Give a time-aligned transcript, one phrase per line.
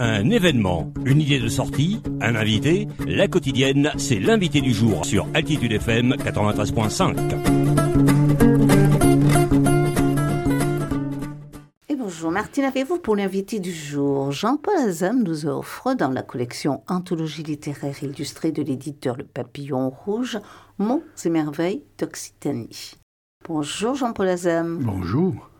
[0.00, 5.26] Un événement, une idée de sortie, un invité, la quotidienne, c'est l'invité du jour sur
[5.34, 7.16] Altitude FM 93.5.
[11.88, 16.84] Et bonjour Martine, avez-vous pour l'invité du jour Jean-Paul Azam nous offre dans la collection
[16.86, 20.38] Anthologie littéraire illustrée de l'éditeur Le Papillon Rouge
[20.78, 22.92] Monts et merveilles d'Occitanie.
[23.48, 24.78] Bonjour Jean-Paul Azam.
[24.80, 25.50] Bonjour.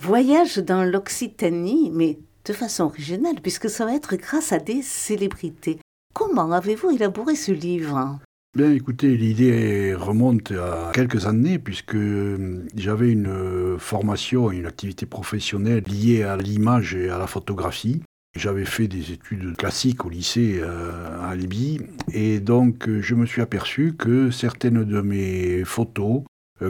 [0.00, 5.78] Voyage dans l'Occitanie, mais de façon originale, puisque ça va être grâce à des célébrités.
[6.14, 8.18] Comment avez-vous élaboré ce livre?
[8.56, 15.84] Bien, écoutez, l'idée remonte à quelques années, puisque euh, j'avais une formation, une activité professionnelle
[15.86, 18.02] liée à l'image et à la photographie.
[18.36, 21.80] J'avais fait des études classiques au lycée euh, à Libye,
[22.12, 26.22] et donc euh, je me suis aperçu que certaines de mes photos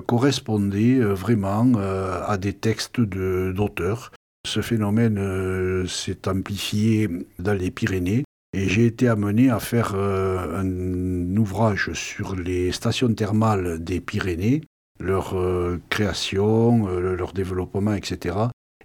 [0.06, 4.12] correspondaient vraiment à des textes d'auteurs.
[4.48, 7.06] Ce phénomène euh, s'est amplifié
[7.38, 13.12] dans les Pyrénées et j'ai été amené à faire euh, un ouvrage sur les stations
[13.12, 14.62] thermales des Pyrénées,
[15.00, 18.36] leur euh, création, leur développement, etc.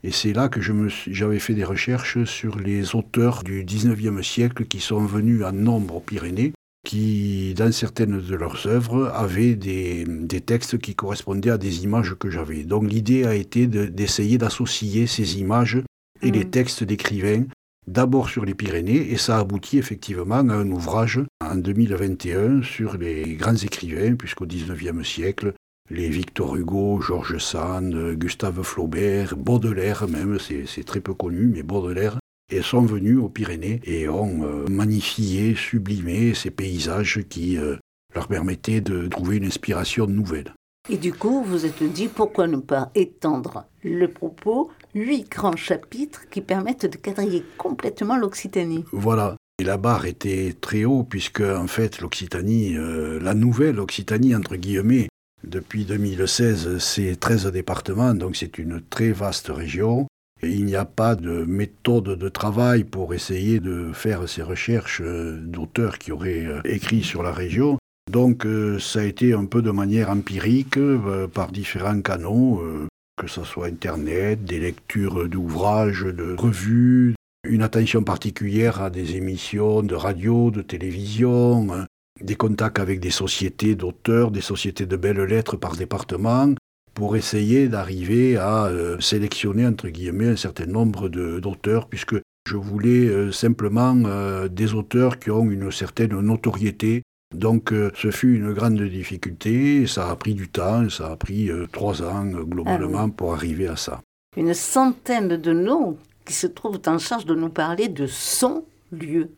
[0.04, 4.82] Et c'est là que j'avais fait des recherches sur les auteurs du 19e siècle qui
[4.82, 6.52] sont venus en nombre aux Pyrénées
[6.84, 10.06] qui, dans certaines de leurs œuvres, avaient des,
[10.46, 12.64] textes qui correspondaient à des images que j'avais.
[12.64, 15.82] Donc l'idée a été d'essayer d'associer ces images
[16.22, 16.50] et les mm.
[16.50, 17.46] textes d'écrivains,
[17.88, 23.36] d'abord sur les Pyrénées, et ça aboutit effectivement à un ouvrage en 2021 sur les
[23.36, 25.54] grands écrivains, puisqu'au XIXe siècle,
[25.90, 32.18] les Victor Hugo, Georges Sand, Gustave Flaubert, Baudelaire même, c'est très peu connu, mais Baudelaire
[32.54, 37.78] et sont venus aux Pyrénées et ont euh, magnifié, sublimé ces paysages qui euh,
[38.14, 40.54] leur permettaient de trouver une inspiration nouvelle.
[40.90, 46.30] Et du coup, vous êtes dit pourquoi ne pas étendre le propos, huit grands chapitres
[46.30, 48.84] qui permettent de quadriller complètement l'Occitanie?
[48.92, 49.38] Voilà.
[49.60, 54.58] Et la barre était très haut puisque en fait l'Occitanie, euh, la nouvelle Occitanie entre
[54.58, 55.08] guillemets,
[55.44, 60.08] depuis 2016, c'est 13 départements, donc c'est une très vaste région.
[60.46, 65.40] Il n'y a pas de méthode de travail pour essayer de faire ces recherches euh,
[65.40, 67.78] d'auteurs qui auraient euh, écrit sur la région.
[68.12, 70.78] Donc euh, ça a été un peu de manière empirique,
[71.34, 72.62] par différents canaux,
[73.18, 77.16] que ce soit Internet, des lectures d'ouvrages, de revues,
[77.48, 81.86] une attention particulière à des émissions de radio, de télévision,
[82.22, 86.54] des contacts avec des sociétés d'auteurs, des sociétés de belles lettres par département,
[86.94, 92.16] pour essayer d'arriver à euh, sélectionner, entre guillemets, un certain nombre d'auteurs, puisque
[92.48, 97.04] je voulais euh, simplement euh, des auteurs qui ont une certaine notoriété.
[97.34, 102.04] Donc ce fut une grande difficulté, ça a pris du temps, ça a pris trois
[102.04, 104.02] ans globalement ah pour arriver à ça.
[104.38, 109.32] Une centaine de noms qui se trouvent en charge de nous parler de son lieu.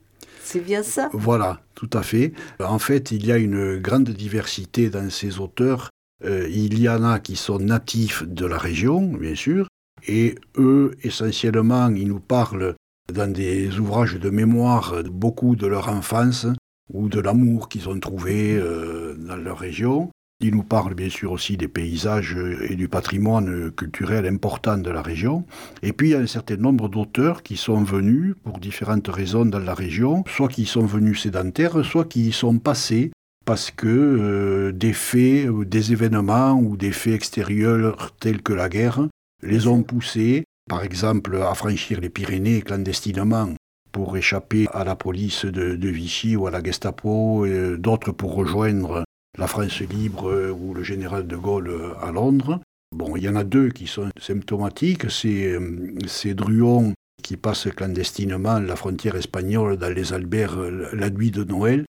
[0.43, 1.09] C'est bien ça?
[1.13, 2.33] Voilà, tout à fait.
[2.59, 5.89] En fait, il y a une grande diversité dans ces auteurs
[6.24, 9.68] euh, il y en a qui sont natifs de la région, bien sûr,
[10.08, 12.76] et eux, essentiellement, ils nous parlent
[13.14, 16.48] dans des ouvrages de mémoire beaucoup de leur enfance
[16.92, 20.09] ou de l'amour qu'ils ont trouvé euh, dans leur région.
[20.42, 22.36] Ils nous parlent bien sûr aussi des paysages
[22.70, 25.46] et du patrimoine culturel important de la région.
[25.82, 29.46] Et puis il y a un certain nombre d'auteurs qui sont venus pour différentes raisons
[29.46, 33.12] dans la région, soit qui sont venus sédentaires, soit qui y sont passés
[33.45, 39.07] parce que euh, des faits, des événements ou des faits extérieurs tels que la guerre
[39.44, 43.50] les ont poussés, par exemple, à franchir les Pyrénées clandestinement
[43.91, 49.03] pour échapper à la police de, Vichy ou à la Gestapo, et d'autres pour rejoindre
[49.38, 52.59] la France libre ou le général de Gaulle à Londres.
[52.94, 58.59] Bon, il y en a deux qui sont symptomatiques, c'est euh, Druon qui passe clandestinement
[58.59, 60.57] la frontière espagnole dans les Alberts
[60.94, 61.85] la nuit de Noël,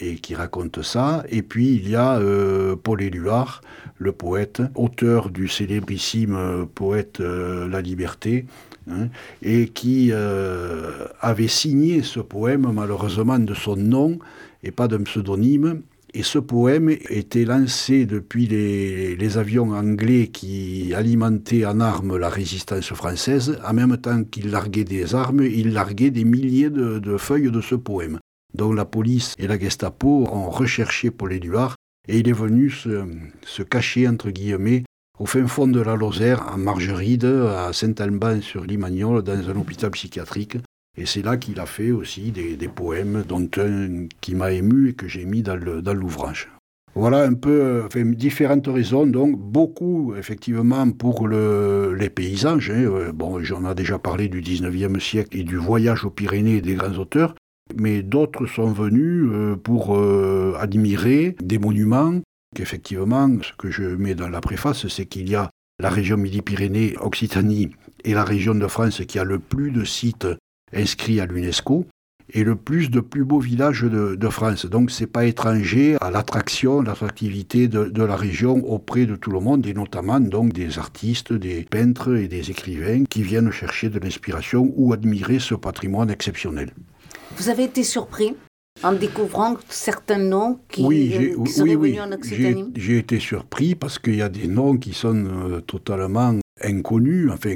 [0.00, 1.24] et qui raconte ça.
[1.28, 3.62] Et puis il y a euh, Paul Éluard,
[3.98, 8.46] le poète, auteur du célébrissime euh, poète euh, La Liberté,
[8.90, 9.08] hein,
[9.42, 14.18] et qui avait signé ce poème malheureusement de son nom
[14.62, 15.82] et pas d'un pseudonyme.
[16.14, 22.94] Et ce poème était lancé depuis les, avions anglais qui alimentaient en armes la résistance
[22.94, 23.58] française.
[23.62, 27.74] En même temps qu'il larguait des armes, il larguait des milliers de feuilles de ce
[27.74, 28.18] poème.
[28.54, 31.76] Donc la police et la Gestapo ont recherché Paul Éluard
[32.08, 34.84] et il est venu se, cacher, entre guillemets,
[35.18, 39.90] au fin fond de la Lozère, à Margeride, à Saint-Alban sur Limagnol, dans un hôpital
[39.90, 40.56] psychiatrique.
[40.96, 44.92] Et c'est là qu'il a fait aussi des, poèmes, dont un qui m'a ému et
[44.94, 45.54] que j'ai mis dans
[45.94, 46.48] l'ouvrage.
[46.94, 49.06] Voilà un peu enfin, différentes raisons.
[49.06, 52.70] Donc, beaucoup, effectivement, pour le, les paysages.
[52.70, 53.12] Hein.
[53.14, 56.96] Bon, j'en ai déjà parlé du 19e siècle et du voyage aux Pyrénées des grands
[56.98, 57.34] auteurs.
[57.76, 59.30] Mais d'autres sont venus
[59.62, 59.98] pour
[60.58, 62.20] admirer des monuments.
[62.58, 65.50] Effectivement, ce que je mets dans la préface, c'est qu'il y a
[65.80, 67.70] la région Midi-Pyrénées, Occitanie
[68.04, 70.26] et la région de France qui a le plus de sites
[70.72, 71.86] inscrits à l'UNESCO
[72.30, 74.66] et le plus de plus beaux villages de, France.
[74.66, 79.66] Donc c'est pas étranger à l'attraction, l'attractivité de, la région auprès de tout le monde
[79.66, 84.72] et notamment donc des artistes, des peintres et des écrivains qui viennent chercher de l'inspiration
[84.76, 86.70] ou admirer ce patrimoine exceptionnel.
[87.38, 88.34] Vous avez été surpris
[88.82, 92.72] en découvrant certains noms qui, oui, euh, qui seraient venus en Occitanie?
[92.74, 97.30] J'ai été surpris parce qu'il y a des noms qui sont euh, totalement inconnus.
[97.32, 97.54] Enfin,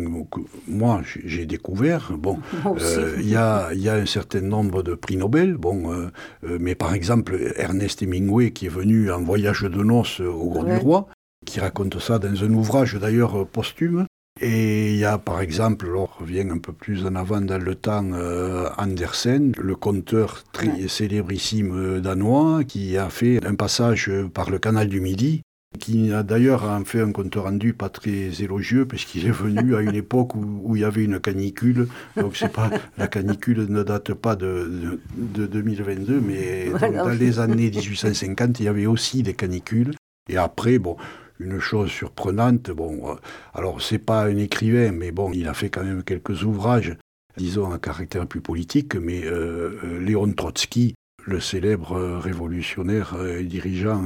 [0.69, 2.13] moi, j'ai découvert.
[2.17, 2.39] Bon,
[2.81, 5.57] euh, il y, a, y, a, un certain nombre de prix Nobel.
[5.57, 6.11] Bon,
[6.43, 10.77] mais par exemple, Ernest Hemingway, qui est venu en voyage de noces au Grand du
[10.77, 11.09] Roi,
[11.45, 14.07] qui raconte ça dans un ouvrage d'ailleurs posthume.
[14.41, 17.75] Et il y a par exemple, on revient un peu plus en avant dans le
[17.75, 24.51] temps, euh, Andersen, le conteur très célébrissime euh, danois, qui a fait un passage par
[24.51, 25.43] le canal du Midi,
[25.79, 29.95] qui a d'ailleurs fait un compte rendu pas très élogieux, puisqu'il est venu à une
[30.05, 31.89] époque où, il y avait une canicule.
[32.17, 37.71] Donc c'est pas la canicule ne date pas de, de, 2022, mais dans les années
[37.71, 39.93] 1850, il y avait aussi des canicules.
[40.29, 40.97] Et après, bon,
[41.39, 42.71] une chose surprenante.
[42.71, 43.15] Bon, euh,
[43.55, 46.97] alors c'est pas un écrivain, mais bon, il a fait quand même quelques ouvrages,
[47.37, 48.95] disons à caractère plus politique.
[48.95, 50.95] Mais euh, euh, Léon Trotsky,
[51.25, 54.03] le célèbre révolutionnaire et dirigeant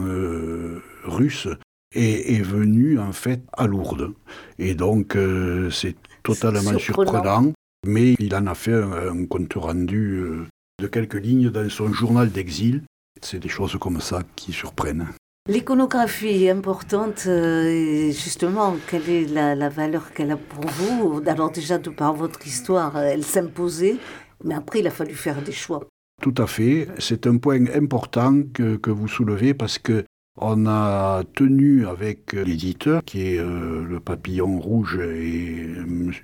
[1.04, 1.48] russe,
[1.94, 4.12] est, venu en fait à Lourdes.
[4.58, 5.16] Et donc
[5.70, 7.52] c'est totalement surprenant.
[7.86, 10.20] mais il en a fait un compte rendu
[10.78, 12.82] de quelques lignes dans son journal d'exil.
[13.22, 15.06] C'est des choses comme ça qui surprennent.
[15.48, 21.22] L'iconographie est importante, euh, justement, quelle est la, valeur qu'elle a pour vous?
[21.24, 23.96] Alors déjà, de par votre histoire, elle s'imposait,
[24.42, 25.86] mais après, il a fallu faire des choix.
[26.20, 26.88] Tout à fait.
[26.98, 30.04] C'est un point important que, vous soulevez parce que
[30.38, 35.64] on a tenu avec l'éditeur, qui est euh, le Papillon Rouge et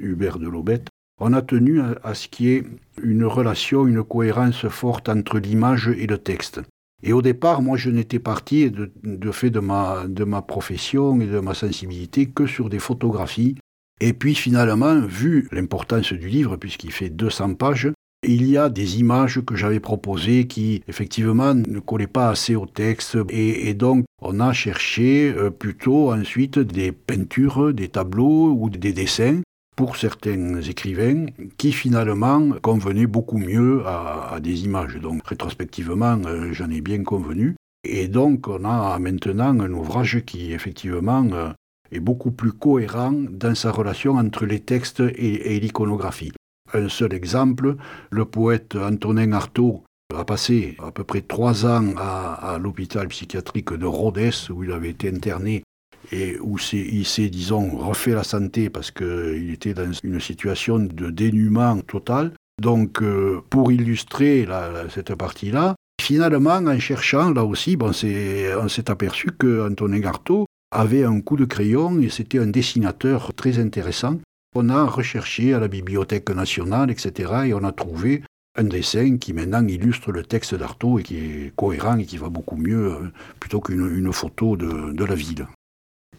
[0.00, 0.88] Hubert de Lobette,
[1.20, 2.64] on a tenu à ce qu'il y ait
[3.00, 6.60] une relation, une cohérence forte entre l'image et le texte.
[7.02, 11.54] Et au départ, moi, je n'étais parti de, fait de ma, profession et de ma
[11.54, 13.56] sensibilité que sur des photographies.
[14.00, 17.92] Et puis finalement, vu l'importance du livre, puisqu'il fait 200 pages,
[18.24, 22.66] il y a des images que j'avais proposées qui, effectivement, ne collaient pas assez au
[22.66, 23.18] texte.
[23.30, 29.40] Et, donc, on a cherché euh, plutôt ensuite des peintures, des tableaux ou des dessins
[29.76, 31.26] pour certains écrivains
[31.56, 34.96] qui finalement convenaient beaucoup mieux à, des images.
[34.96, 37.56] Donc rétrospectivement, euh, j'en ai bien convenu.
[37.84, 41.50] Et donc on a maintenant un ouvrage qui effectivement euh,
[41.90, 46.32] est beaucoup plus cohérent dans sa relation entre les textes et, l'iconographie.
[46.72, 47.76] Un seul exemple,
[48.10, 49.84] le poète Antonin Artaud
[50.14, 54.72] a passé à peu près trois ans à, à l'hôpital psychiatrique de Rhodes, où il
[54.72, 55.62] avait été interné
[56.10, 61.10] et où il s'est, disons, refait la santé parce qu'il était dans une situation de
[61.10, 62.32] dénuement total.
[62.60, 64.46] Donc, euh, pour illustrer
[64.90, 71.20] cette partie-là, finalement, en cherchant, là aussi, bon, on s'est aperçu qu'Antonin Garteau avait un
[71.20, 74.18] coup de crayon et c'était un dessinateur très intéressant.
[74.54, 78.22] On a recherché à la Bibliothèque nationale, etc., et on a trouvé
[78.56, 82.28] un dessin qui maintenant illustre le texte d'Artaud et qui est cohérent et qui va
[82.28, 85.46] beaucoup mieux euh, plutôt qu'une photo de la ville.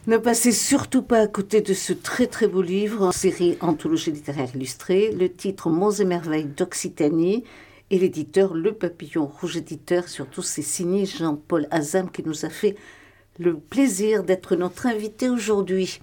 [0.06, 4.12] Ne passez surtout pas à côté de ce très très beau livre en série Anthologie
[4.12, 7.46] littéraire illustrée, le titre Mots et merveilles d'Occitanie
[7.90, 12.76] et l'éditeur Le Papillon Rouge éditeur, surtout c'est signé Jean-Paul Azam qui nous a fait
[13.40, 16.02] le plaisir d'être notre invité aujourd'hui.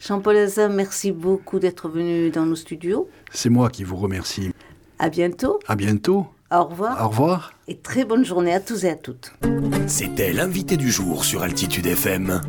[0.00, 3.08] Jean-Paul Azam, merci beaucoup d'être venu dans nos studios.
[3.32, 4.50] C'est moi qui vous remercie.
[4.98, 5.60] À bientôt.
[5.66, 6.26] À bientôt.
[6.52, 7.02] Au revoir.
[7.02, 7.54] Au revoir.
[7.68, 9.32] Et très bonne journée à tous et à toutes.
[9.86, 12.42] C'était l'invité du jour sur Altitude FM.